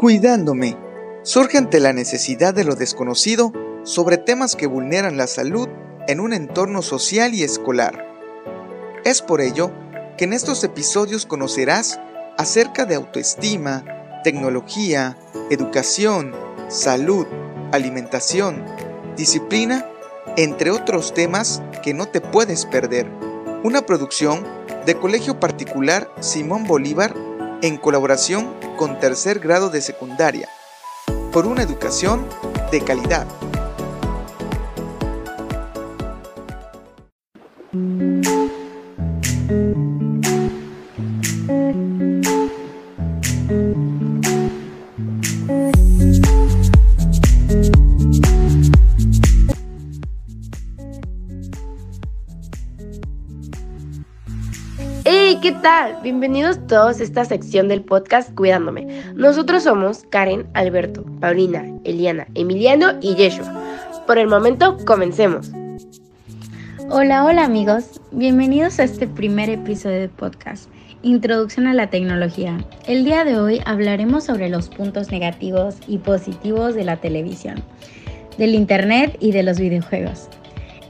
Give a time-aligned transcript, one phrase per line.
[0.00, 0.78] Cuidándome
[1.24, 3.52] surge ante la necesidad de lo desconocido
[3.84, 5.68] sobre temas que vulneran la salud
[6.08, 8.08] en un entorno social y escolar.
[9.04, 9.70] Es por ello
[10.16, 12.00] que en estos episodios conocerás
[12.38, 13.84] acerca de autoestima,
[14.24, 15.18] tecnología,
[15.50, 16.32] educación,
[16.68, 17.26] salud,
[17.70, 18.64] alimentación,
[19.18, 19.84] disciplina,
[20.38, 23.06] entre otros temas que no te puedes perder.
[23.64, 24.46] Una producción
[24.86, 27.14] de Colegio Particular Simón Bolívar
[27.62, 30.48] en colaboración con tercer grado de secundaria,
[31.32, 32.26] por una educación
[32.70, 33.26] de calidad.
[55.38, 55.96] ¿Qué tal?
[56.02, 59.04] Bienvenidos todos a esta sección del podcast Cuidándome.
[59.14, 63.48] Nosotros somos Karen, Alberto, Paulina, Eliana, Emiliano y Yeshua.
[64.08, 65.52] Por el momento, comencemos.
[66.90, 68.00] Hola, hola amigos.
[68.10, 70.68] Bienvenidos a este primer episodio de podcast,
[71.02, 72.58] Introducción a la Tecnología.
[72.88, 77.62] El día de hoy hablaremos sobre los puntos negativos y positivos de la televisión,
[78.36, 80.28] del Internet y de los videojuegos.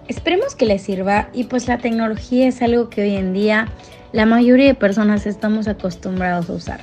[0.09, 3.69] Esperemos que les sirva y pues la tecnología es algo que hoy en día
[4.13, 6.81] la mayoría de personas estamos acostumbrados a usar,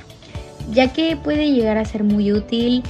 [0.72, 2.82] ya que puede llegar a ser muy útil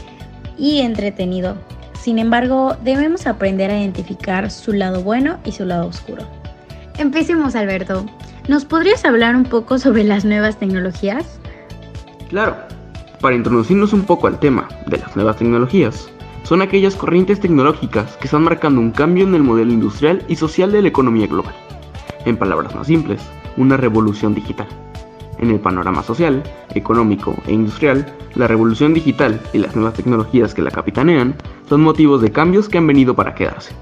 [0.56, 1.56] y entretenido.
[2.00, 6.22] Sin embargo, debemos aprender a identificar su lado bueno y su lado oscuro.
[6.98, 8.06] Empecemos, Alberto.
[8.48, 11.38] ¿Nos podrías hablar un poco sobre las nuevas tecnologías?
[12.28, 12.56] Claro.
[13.20, 16.08] Para introducirnos un poco al tema de las nuevas tecnologías,
[16.44, 20.70] son aquellas corrientes tecnológicas que están marcando un cambio en el modelo industrial y social
[20.70, 21.54] de la economía global.
[22.24, 23.20] En palabras más simples,
[23.58, 24.66] una revolución digital.
[25.38, 26.42] En el panorama social,
[26.74, 31.36] económico e industrial, la revolución digital y las nuevas tecnologías que la capitanean
[31.68, 33.74] son motivos de cambios que han venido para quedarse.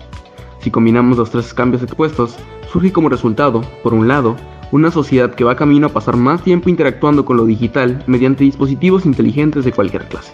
[0.60, 2.36] Si combinamos los tres cambios expuestos,
[2.72, 4.36] surge como resultado, por un lado,
[4.72, 9.06] una sociedad que va camino a pasar más tiempo interactuando con lo digital mediante dispositivos
[9.06, 10.32] inteligentes de cualquier clase.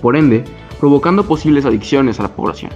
[0.00, 0.44] Por ende,
[0.78, 2.70] provocando posibles adicciones a la población,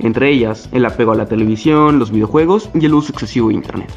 [0.00, 3.92] entre ellas el apego a la televisión, los videojuegos y el uso excesivo de Internet.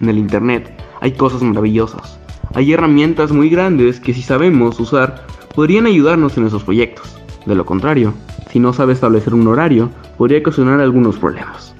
[0.00, 0.72] En el Internet
[1.02, 2.16] hay cosas maravillosas.
[2.54, 7.16] Hay herramientas muy grandes que si sabemos usar podrían ayudarnos en esos proyectos.
[7.44, 8.14] De lo contrario,
[8.52, 11.74] si no sabe establecer un horario, podría ocasionar algunos problemas.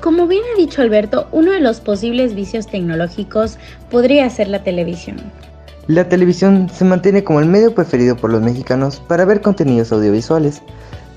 [0.00, 3.58] Como bien ha dicho Alberto, uno de los posibles vicios tecnológicos
[3.90, 5.18] podría ser la televisión.
[5.86, 10.62] La televisión se mantiene como el medio preferido por los mexicanos para ver contenidos audiovisuales.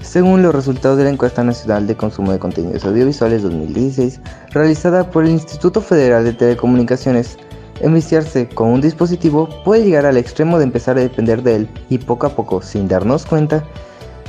[0.02, 4.22] Según los resultados de la encuesta nacional de consumo de contenidos audiovisuales 2016,
[4.52, 7.38] realizada por el Instituto Federal de Telecomunicaciones,
[7.82, 11.98] enviciarse con un dispositivo puede llegar al extremo de empezar a depender de él y
[11.98, 13.64] poco a poco, sin darnos cuenta,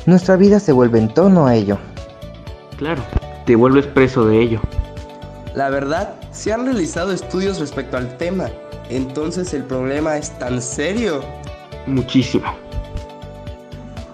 [0.07, 1.79] nuestra vida se vuelve en torno a ello.
[2.77, 3.03] Claro,
[3.47, 4.61] te vuelves preso de ello.
[5.55, 8.49] La verdad, se han realizado estudios respecto al tema,
[8.89, 11.23] entonces el problema es tan serio.
[11.87, 12.70] Muchísimo.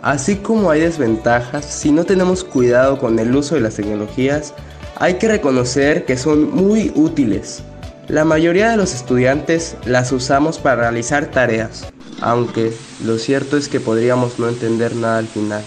[0.06, 4.55] Así como hay desventajas, si no tenemos cuidado con el uso de las tecnologías,
[4.94, 7.65] hay que reconocer que son muy útiles.
[8.06, 12.72] La mayoría de los estudiantes las usamos para realizar tareas, aunque
[13.05, 15.65] lo cierto es que podríamos no entender nada al final.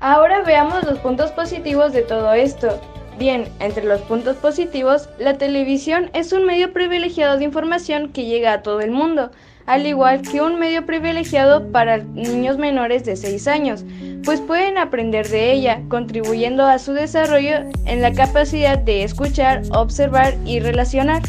[0.00, 2.80] Ahora veamos los puntos positivos de todo esto.
[3.18, 8.52] Bien, entre los puntos positivos, la televisión es un medio privilegiado de información que llega
[8.52, 9.30] a todo el mundo
[9.66, 13.84] al igual que un medio privilegiado para niños menores de 6 años,
[14.24, 20.34] pues pueden aprender de ella, contribuyendo a su desarrollo en la capacidad de escuchar, observar
[20.44, 21.22] y relacionar.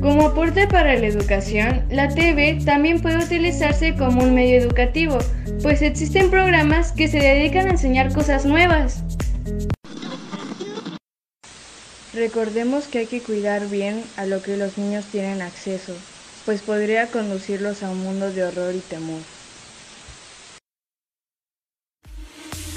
[0.00, 5.18] Como aporte para la educación, la TV también puede utilizarse como un medio educativo,
[5.62, 9.04] pues existen programas que se dedican a enseñar cosas nuevas.
[12.12, 15.94] Recordemos que hay que cuidar bien a lo que los niños tienen acceso,
[16.44, 19.20] pues podría conducirlos a un mundo de horror y temor.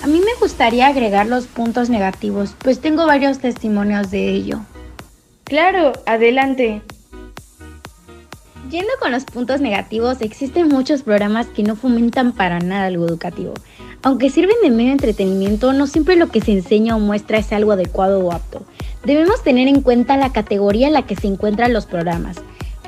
[0.04, 4.60] A mí me gustaría agregar los puntos negativos, pues tengo varios testimonios de ello.
[5.46, 6.84] Claro, adelante.
[8.70, 13.54] Yendo con los puntos negativos, existen muchos programas que no fomentan para nada algo educativo.
[14.04, 17.72] Aunque sirven de medio entretenimiento, no siempre lo que se enseña o muestra es algo
[17.72, 18.66] adecuado o apto.
[19.06, 22.38] Debemos tener en cuenta la categoría en la que se encuentran los programas.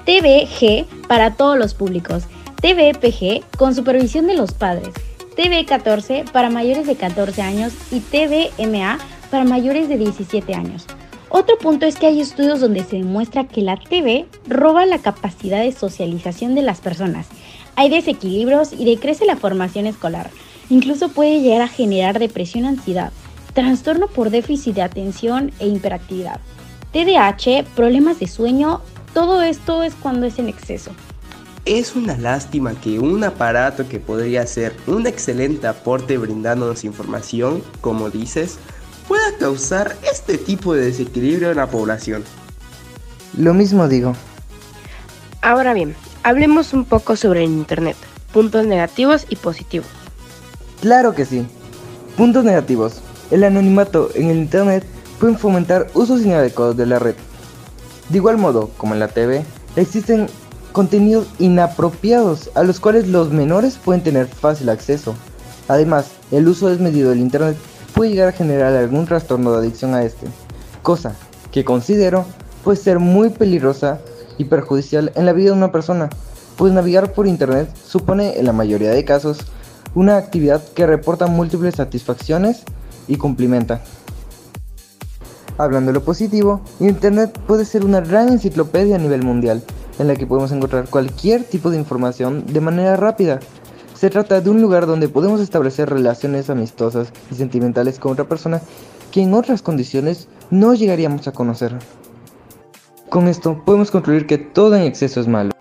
[0.06, 2.24] TVG para todos los públicos,
[2.62, 4.94] TVPG con supervisión de los padres,
[5.36, 8.98] TV14 para mayores de 14 años y TVMA
[9.30, 10.86] para mayores de 17 años.
[11.30, 15.62] Otro punto es que hay estudios donde se demuestra que la TV roba la capacidad
[15.62, 17.28] de socialización de las personas.
[17.76, 20.30] Hay desequilibrios y decrece la formación escolar.
[20.70, 23.12] Incluso puede llegar a generar depresión, ansiedad,
[23.56, 26.40] trastorno por déficit de atención e hiperactividad.
[26.92, 28.82] TDAH, problemas de sueño,
[29.14, 30.92] todo esto es cuando es en exceso.
[31.64, 38.12] Es una lástima que un aparato que podría ser un excelente aporte brindándonos información, como
[38.12, 38.60] dices,
[39.08, 42.24] pueda causar este tipo de desequilibrio en la población.
[43.38, 44.16] Lo mismo digo.
[45.42, 47.96] Ahora bien, hablemos un poco sobre el Internet,
[48.34, 49.88] puntos negativos y positivos.
[50.82, 51.46] Claro que sí.
[52.18, 53.02] Puntos negativos.
[53.32, 54.86] El anonimato en el Internet
[55.20, 57.16] puede fomentar usos inadecuados de la red.
[58.10, 59.44] De igual modo, como en la TV,
[59.76, 60.28] existen
[60.72, 65.16] contenidos inapropiados a los cuales los menores pueden tener fácil acceso.
[65.68, 67.58] Además, el uso desmedido del Internet
[67.94, 70.28] puede llegar a generar algún trastorno de adicción a este,
[70.84, 71.16] cosa
[71.52, 72.26] que considero
[72.64, 74.02] puede ser muy peligrosa
[74.38, 76.10] y perjudicial en la vida de una persona,
[76.58, 79.40] pues navegar por Internet supone en la mayoría de casos
[79.94, 82.64] una actividad que reporta múltiples satisfacciones
[83.08, 83.82] y cumplimenta.
[85.58, 89.64] Hablando de lo positivo, Internet puede ser una gran enciclopedia a nivel mundial,
[90.00, 93.40] en la que podemos encontrar cualquier tipo de información de manera rápida.
[93.94, 98.62] Se trata de un lugar donde podemos establecer relaciones amistosas y sentimentales con otra persona
[99.12, 101.78] que en otras condiciones no llegaríamos a conocer.
[103.10, 105.52] Con esto podemos concluir que todo en exceso es malo.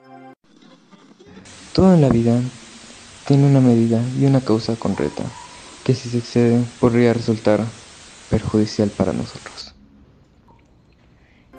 [1.73, 2.41] Todo en la vida
[3.27, 5.23] tiene una medida y una causa concreta,
[5.85, 7.61] que si se podría resultar
[8.31, 9.75] perjudicial para nosotros.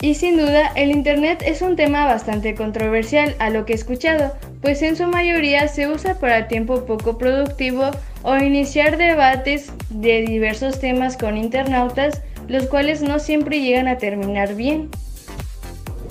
[0.01, 4.33] Y sin duda, el Internet es un tema bastante controversial a lo que he escuchado,
[4.61, 7.91] pues en su mayoría se usa para tiempo poco productivo
[8.21, 14.55] o iniciar debates de diversos temas con internautas, los cuales no siempre llegan a terminar
[14.55, 14.89] bien.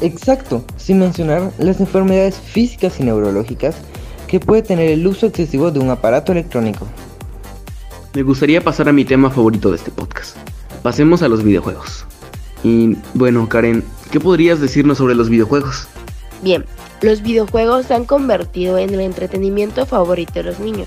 [0.01, 3.77] Exacto, sin mencionar las enfermedades físicas y neurológicas
[4.27, 6.89] que puede tener el uso excesivo de un aparato electrónico.
[8.15, 10.37] Me gustaría pasar a mi tema favorito de este podcast.
[10.85, 12.07] Pasemos a los videojuegos.
[12.63, 13.83] Y bueno, Karen,
[14.13, 15.89] ¿qué podrías decirnos sobre los videojuegos?
[16.41, 16.65] Bien,
[17.03, 20.87] los videojuegos se han convertido en el entretenimiento favorito de los niños.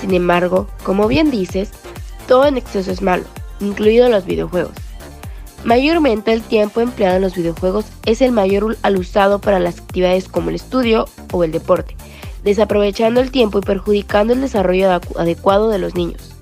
[0.00, 1.72] Sin embargo, como bien dices,
[2.26, 3.24] todo en exceso es malo,
[3.60, 4.72] incluidos los videojuegos.
[5.62, 10.26] Mayormente el tiempo empleado en los videojuegos es el mayor al usado para las actividades
[10.26, 11.96] como el estudio o el deporte,
[12.44, 16.35] desaprovechando el tiempo y perjudicando el desarrollo adecuado de los niños,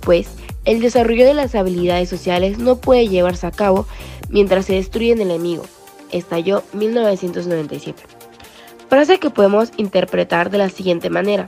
[0.00, 0.28] pues
[0.64, 3.86] el desarrollo de las habilidades sociales no puede llevarse a cabo
[4.28, 5.64] mientras se destruye el enemigo.
[6.10, 8.02] Estalló 1997.
[8.88, 11.46] Frase que podemos interpretar de la siguiente manera.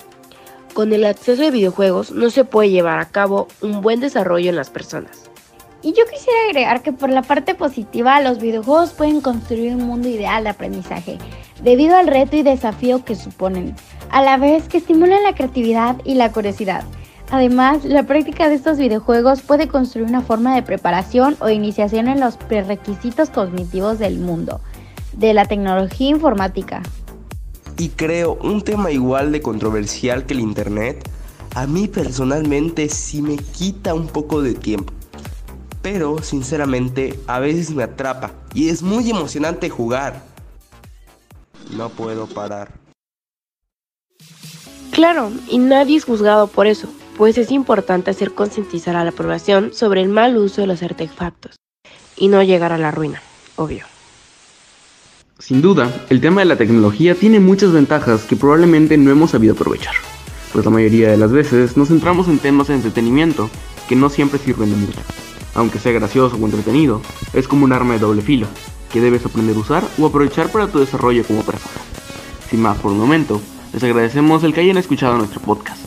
[0.74, 4.56] Con el acceso a videojuegos no se puede llevar a cabo un buen desarrollo en
[4.56, 5.30] las personas.
[5.82, 10.08] Y yo quisiera agregar que por la parte positiva, los videojuegos pueden construir un mundo
[10.08, 11.18] ideal de aprendizaje,
[11.62, 13.74] debido al reto y desafío que suponen,
[14.10, 16.84] a la vez que estimulan la creatividad y la curiosidad.
[17.32, 22.20] Además, la práctica de estos videojuegos puede construir una forma de preparación o iniciación en
[22.20, 24.60] los prerequisitos cognitivos del mundo,
[25.14, 26.82] de la tecnología informática.
[27.76, 31.08] Y creo un tema igual de controversial que el Internet,
[31.56, 34.92] a mí personalmente sí me quita un poco de tiempo
[35.82, 40.22] pero sinceramente a veces me atrapa y es muy emocionante jugar.
[41.76, 42.70] No puedo parar.
[44.92, 49.72] Claro, y nadie es juzgado por eso, pues es importante hacer concientizar a la población
[49.72, 51.56] sobre el mal uso de los artefactos
[52.16, 53.22] y no llegar a la ruina,
[53.56, 53.84] obvio.
[55.38, 59.54] Sin duda, el tema de la tecnología tiene muchas ventajas que probablemente no hemos sabido
[59.54, 59.94] aprovechar,
[60.52, 63.50] pues la mayoría de las veces nos centramos en temas de entretenimiento
[63.88, 65.00] que no siempre sirven de mucho
[65.54, 67.00] aunque sea gracioso o entretenido,
[67.32, 68.46] es como un arma de doble filo,
[68.92, 71.74] que debes aprender a usar o aprovechar para tu desarrollo como persona.
[72.48, 73.40] Sin más por un momento,
[73.72, 75.81] les agradecemos el que hayan escuchado nuestro podcast.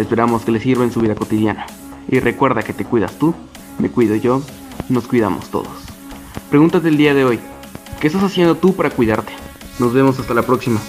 [0.00, 1.66] Esperamos que les sirva en su vida cotidiana.
[2.08, 3.34] Y recuerda que te cuidas tú,
[3.78, 4.42] me cuido yo,
[4.88, 5.68] nos cuidamos todos.
[6.48, 7.38] Pregúntate el día de hoy,
[8.00, 9.32] ¿qué estás haciendo tú para cuidarte?
[9.78, 10.80] Nos vemos hasta la próxima.